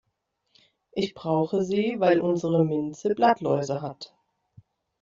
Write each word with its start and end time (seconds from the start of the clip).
Ich 0.93 1.13
brauche 1.13 1.61
sie, 1.63 1.97
weil 1.99 2.21
unsere 2.21 2.65
Minze 2.65 3.13
Blattläuse 3.13 3.83
hat. 3.83 4.15